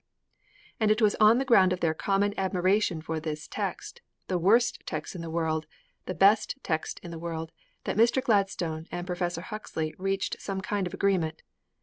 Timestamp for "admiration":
2.35-3.03